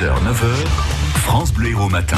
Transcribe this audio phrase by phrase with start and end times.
[0.00, 0.66] 6h, 9h,
[1.16, 2.16] France Bleu au matin.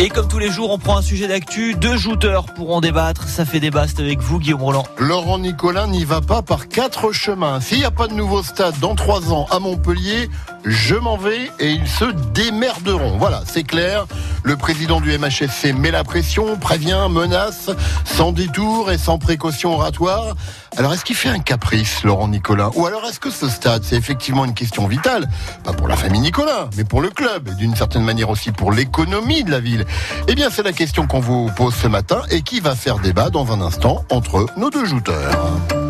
[0.00, 1.74] Et comme tous les jours, on prend un sujet d'actu.
[1.74, 3.28] Deux jouteurs pourront débattre.
[3.28, 4.86] Ça fait débat, c'est avec vous, Guillaume Roland.
[4.96, 7.60] Laurent Nicolin n'y va pas par quatre chemins.
[7.60, 10.30] S'il n'y a pas de nouveau stade dans trois ans à Montpellier,
[10.66, 13.16] je m'en vais et ils se démerderont.
[13.18, 14.06] Voilà, c'est clair.
[14.42, 17.70] Le président du MHFC met la pression, prévient, menace,
[18.04, 20.34] sans détour et sans précaution oratoire.
[20.76, 23.96] Alors est-ce qu'il fait un caprice, Laurent Nicolin Ou alors est-ce que ce stade, c'est
[23.96, 25.28] effectivement une question vitale?
[25.62, 28.72] Pas pour la famille Nicolin, mais pour le club et d'une certaine manière aussi pour
[28.72, 29.84] l'économie de la ville.
[30.28, 33.30] Eh bien, c'est la question qu'on vous pose ce matin et qui va faire débat
[33.30, 35.85] dans un instant entre nos deux jouteurs.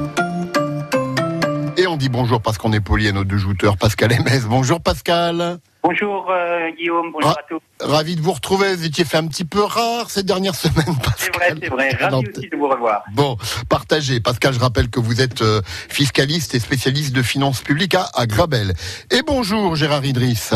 [1.77, 4.45] Et on dit bonjour parce qu'on est poli à nos deux jouteurs, Pascal et Metz.
[4.49, 5.59] Bonjour Pascal.
[5.83, 7.41] Bonjour euh, Guillaume, bonjour Ah.
[7.41, 7.61] à tous.
[7.81, 8.75] Ravi de vous retrouver.
[8.75, 11.91] Vous étiez fait un petit peu rare ces dernières semaines, C'est vrai, c'est vrai.
[12.01, 13.03] Ravi aussi de vous revoir.
[13.13, 13.37] Bon,
[13.69, 14.21] partagez.
[14.21, 18.27] Pascal, je rappelle que vous êtes euh, fiscaliste et spécialiste de finances publiques à, à
[18.27, 18.73] Grabel.
[19.11, 20.55] Et bonjour Gérard Idriss.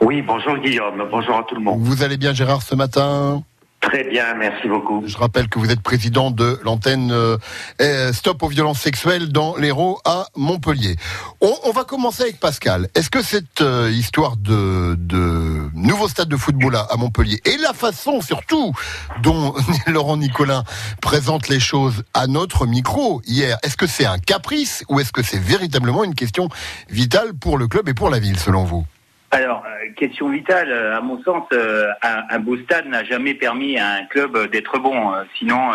[0.00, 1.78] Oui, bonjour Guillaume, bonjour à tout le monde.
[1.80, 3.42] Vous allez bien Gérard ce matin?
[3.88, 5.02] Très bien, merci beaucoup.
[5.06, 7.38] Je rappelle que vous êtes président de l'antenne euh,
[7.80, 10.96] euh, Stop aux violences sexuelles dans l'Hérault à Montpellier.
[11.40, 12.90] On, va commencer avec Pascal.
[12.94, 17.56] Est-ce que cette euh, histoire de, de nouveau stade de football à, à Montpellier et
[17.56, 18.74] la façon surtout
[19.22, 19.54] dont
[19.86, 20.64] Laurent Nicolin
[21.00, 25.22] présente les choses à notre micro hier, est-ce que c'est un caprice ou est-ce que
[25.22, 26.50] c'est véritablement une question
[26.90, 28.84] vitale pour le club et pour la ville selon vous?
[29.30, 33.34] Alors, euh, question vitale, euh, à mon sens, euh, un, un beau stade n'a jamais
[33.34, 35.12] permis à un club d'être bon.
[35.36, 35.70] Sinon,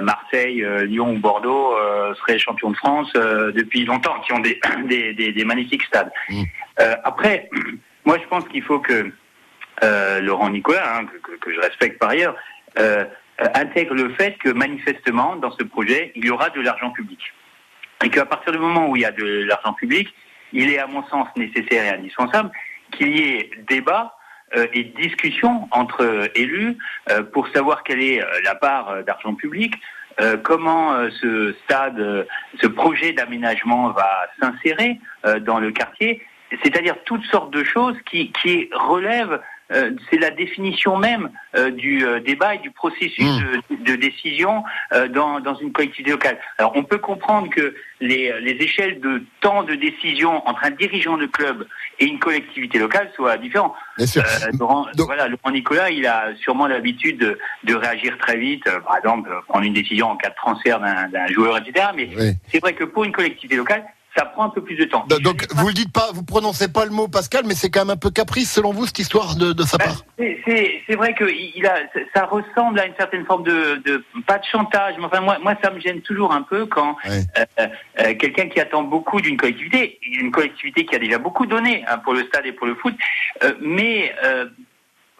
[0.00, 1.74] Marseille, Lyon ou Bordeaux
[2.14, 6.10] seraient champions de France depuis longtemps, qui ont des, des, des- des magnifiques stades.
[6.30, 6.42] Mm.
[6.80, 7.48] Euh, après,
[8.04, 9.10] moi je pense qu'il faut que
[9.82, 11.06] euh, Laurent Nicolas, hein,
[11.40, 12.34] que, je respecte par ailleurs,
[12.78, 13.04] euh,
[13.54, 17.20] intègre le fait que manifestement, dans ce projet, il y aura de l'argent public.
[18.04, 20.08] Et qu'à partir du moment où il y a de l'argent public,
[20.52, 22.50] il est à mon sens nécessaire et indispensable
[22.96, 24.16] qu'il y ait débat
[24.56, 26.76] euh, et discussion entre élus
[27.10, 29.74] euh, pour savoir quelle est euh, la part d'argent public,
[30.44, 32.28] comment ce stade,
[32.60, 35.00] ce projet d'aménagement va s'insérer
[35.40, 36.24] dans le quartier,
[36.62, 39.40] c'est-à-dire toutes sortes de choses qui relèvent,
[39.72, 43.60] euh, c'est la définition même euh, du euh, débat et du processus Mmh.
[43.70, 46.38] de, de décision euh, dans, dans une collectivité locale.
[46.58, 51.16] Alors on peut comprendre que les, les échelles de temps de décision entre un dirigeant
[51.16, 51.66] de club
[51.98, 53.74] et une collectivité locale soient différentes.
[53.96, 54.22] Bien sûr.
[54.22, 58.66] Euh, Laurent, Donc- voilà, Laurent Nicolas, il a sûrement l'habitude de, de réagir très vite,
[58.66, 61.86] euh, par exemple prendre une décision en cas de transfert d'un d'un joueur, etc.
[61.94, 62.32] Mais Oui.
[62.50, 63.84] c'est vrai que pour une collectivité locale,
[64.16, 65.04] ça prend un peu plus de temps.
[65.22, 67.90] Donc, vous le dites pas, vous prononcez pas le mot Pascal, mais c'est quand même
[67.90, 70.02] un peu caprice selon vous cette histoire de, de sa Ben, part.
[70.18, 71.76] c'est- vrai que il a,
[72.14, 75.54] ça ressemble à une certaine forme de, de pas de chantage, mais enfin moi, moi
[75.62, 77.20] ça me gêne toujours un peu quand euh,
[77.58, 81.98] euh, quelqu'un qui attend beaucoup d'une collectivité, une collectivité qui a déjà beaucoup donné hein,
[81.98, 82.94] pour le stade et pour le foot,
[83.42, 84.14] euh, mais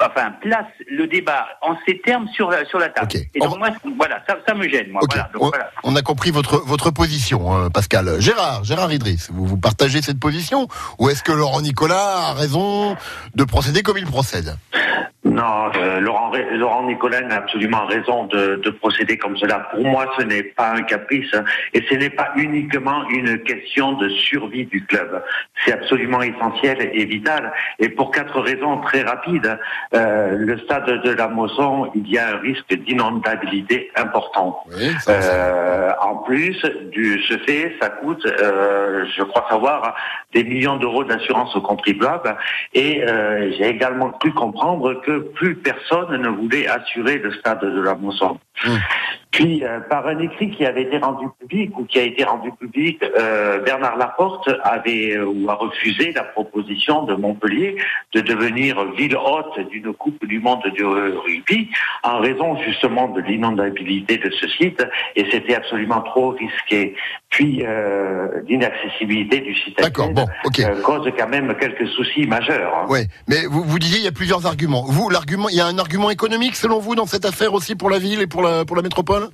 [0.01, 3.09] enfin place le débat en ces termes sur la sur la table.
[3.13, 3.15] Ok.
[3.17, 5.01] Et On donc moi voilà ça, ça me gêne moi.
[5.09, 5.71] Voilà, donc on, voilà.
[5.85, 8.21] on a compris votre votre position, euh, Pascal.
[8.21, 10.69] Gérard, Gérard Idriss, vous vous partagez cette position?
[10.99, 12.97] Ou est-ce que Laurent Nicolas a raison
[13.35, 14.57] de procéder comme il procède?
[15.35, 19.59] Non, euh, Laurent, Laurent Nicolin a absolument raison de, de procéder comme cela.
[19.73, 21.35] Pour moi, ce n'est pas un caprice
[21.73, 25.23] et ce n'est pas uniquement une question de survie du club.
[25.65, 27.53] C'est absolument essentiel et vital.
[27.81, 29.59] Et pour quatre raisons très rapides.
[29.95, 34.63] Euh, le stade de la Mosson, il y a un risque d'inondabilité important.
[34.69, 36.57] Oui, Euh, en plus
[36.93, 39.97] du ce fait, ça coûte, je crois savoir,
[40.33, 42.37] des millions d'euros d'assurance aux contribuables.
[42.73, 43.03] Et
[43.57, 48.39] j'ai également cru comprendre que plus personne ne voulait assurer le stade de la Mosson.
[48.65, 48.77] Mm.
[49.35, 52.53] Puis, euh, par un écrit qui avait été rendu public ou qui a été rendu
[52.53, 57.77] public, euh, Bernard Laporte avait euh, ou a refusé la proposition de Montpellier
[58.13, 61.69] de devenir ville haute d'une Coupe du Monde de rugby
[62.05, 64.87] en raison justement de l'inondabilité de ce site
[65.17, 66.95] et c'était absolument trop risqué.
[67.35, 70.61] Puis euh, l'inaccessibilité du site D'accord, bon, ok.
[70.61, 72.73] euh, cause quand même quelques soucis majeurs.
[72.77, 72.87] hein.
[72.89, 74.85] Ouais, mais vous, vous disiez il y a plusieurs arguments.
[74.87, 77.91] Vous, l'argument, il y a un argument économique selon vous dans cette affaire aussi pour
[77.91, 79.31] la ville et pour la pour la métropole?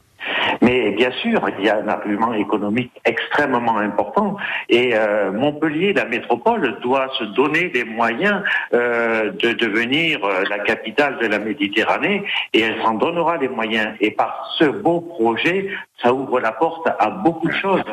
[0.63, 4.37] Mais bien sûr, il y a un argument économique extrêmement important
[4.69, 8.43] et euh, Montpellier, la métropole, doit se donner les moyens
[8.73, 13.95] euh, de devenir euh, la capitale de la Méditerranée et elle s'en donnera les moyens.
[14.01, 15.71] Et par ce beau projet,
[16.03, 17.85] ça ouvre la porte à beaucoup de choses.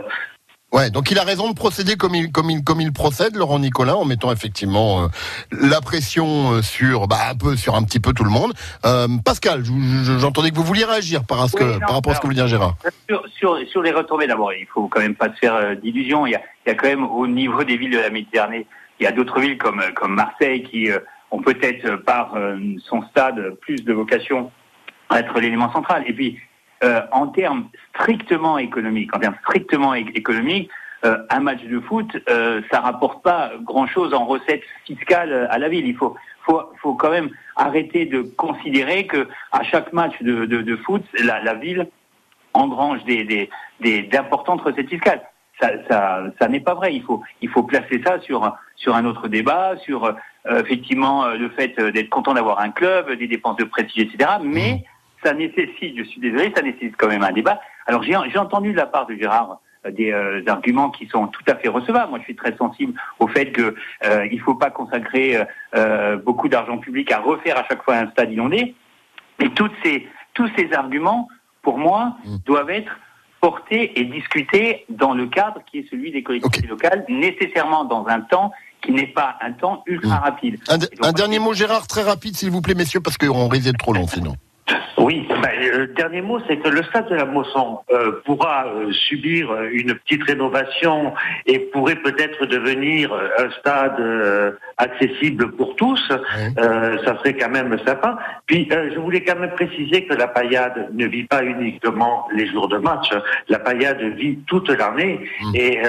[0.74, 3.58] Ouais, donc il a raison de procéder comme il, comme il, comme il procède, Laurent
[3.58, 5.08] Nicolin, en mettant effectivement euh,
[5.62, 8.52] la pression euh, sur, bah, un peu, sur un petit peu tout le monde.
[8.86, 9.72] Euh, Pascal, je-
[10.04, 12.16] je- j'entendais que vous vouliez réagir par, à ce que, Oui, non, par rapport à
[12.16, 12.76] ce que vous dire Gérard.
[13.08, 16.26] Sur, sur, sur les retombées, d'abord, il faut quand même pas se faire euh, d'illusions.
[16.28, 18.68] Il y a, il y a quand même au niveau des villes de la Méditerranée
[19.00, 20.90] Il y a d'autres villes comme, comme Marseille qui
[21.32, 22.34] ont peut-être par
[22.90, 24.52] son stade plus de vocation
[25.10, 26.04] à être l'élément central.
[26.08, 26.38] Et puis,
[26.84, 30.70] en termes strictement économiques, en termes strictement économiques,
[31.04, 32.18] un match de foot,
[32.72, 35.88] ça rapporte pas grand-chose en recettes fiscales à la ville.
[35.88, 36.16] Il faut,
[36.48, 41.04] faut, faut quand même arrêter de considérer que à chaque match de, de, de foot,
[41.24, 41.88] la, la, ville
[42.54, 43.50] engrange des, des,
[43.82, 45.22] des, d'importantes recettes fiscales.
[45.60, 46.94] Ça, ça, ça n'est pas vrai.
[46.94, 50.14] Il faut, il faut placer ça sur, sur un autre débat, sur euh,
[50.46, 54.32] effectivement le fait d'être content d'avoir un club, des dépenses de prestige, etc.
[54.44, 54.97] Mais mmh.
[55.28, 57.60] Ça nécessite, je suis désolé, ça nécessite quand même un débat.
[57.86, 59.60] Alors j'ai, entendu de la part de Gérard
[59.90, 62.10] des euh, arguments qui sont tout à fait recevables.
[62.10, 63.76] Moi, je suis très sensible au fait que
[64.06, 65.38] euh, il faut pas consacrer
[65.76, 68.76] euh, beaucoup d'argent public à refaire à chaque fois un stade inondé.
[69.40, 71.28] Et toutes ces, tous ces arguments,
[71.62, 72.36] pour moi, mmh.
[72.46, 72.92] doivent être
[73.40, 76.90] portés et discutés dans le cadre qui est celui des collectivités okay.
[76.90, 78.52] locales, nécessairement dans un temps
[78.82, 80.24] qui n'est pas un temps ultra mmh.
[80.24, 80.60] rapide.
[80.70, 83.66] Un, donc, un dernier mot, Gérard, très rapide, s'il vous plaît, messieurs, parce qu'on risque
[83.66, 84.36] d'être trop long sinon.
[84.98, 88.92] Oui, ben, le dernier mot, c'est que le stade de la Mosson euh, pourra euh,
[88.92, 91.14] subir une petite rénovation
[91.46, 96.02] et pourrait peut-être devenir un stade euh, accessible pour tous.
[96.12, 96.54] Oui.
[97.06, 98.18] ça serait quand même sympa.
[98.46, 102.68] Puis, je voulais quand même préciser que la paillade ne vit pas uniquement les jours
[102.68, 103.10] de match.
[103.50, 105.20] La paillade vit toute l'année.
[105.42, 105.56] Mmh.
[105.56, 105.82] Et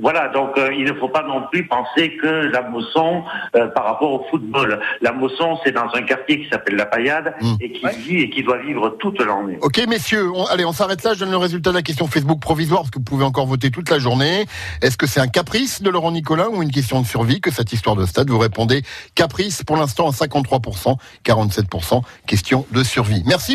[0.00, 3.22] voilà, donc il ne faut pas non plus penser que la Mosson,
[3.52, 7.54] par rapport au football, la Mosson, c'est dans un quartier qui s'appelle la paillade mmh.
[7.60, 9.58] et qui vit et qui doit vivre toute l'année.
[9.60, 11.14] Ok, messieurs, on, allez, on s'arrête là.
[11.14, 13.70] Je donne le résultat de la question Facebook provisoire parce que vous pouvez encore voter
[13.70, 14.46] toute la journée.
[14.80, 17.72] Est-ce que c'est un caprice de Laurent Nicolin ou une question de survie que cette
[17.96, 18.82] de stade Vous répondez
[19.14, 23.22] caprice pour l'instant à 53%, 47% question de survie.
[23.26, 23.50] Merci.